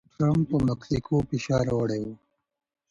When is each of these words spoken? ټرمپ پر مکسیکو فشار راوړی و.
ټرمپ 0.17 0.45
پر 0.49 0.61
مکسیکو 0.69 1.15
فشار 1.29 1.63
راوړی 1.69 2.01
و. 2.05 2.09